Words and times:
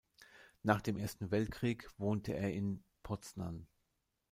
Nach 0.63 0.81
dem 0.81 0.97
Ersten 0.97 1.29
Weltkrieg 1.29 1.87
wohnte 1.99 2.33
er 2.33 2.51
in 2.51 2.81
Poznań. 3.03 3.67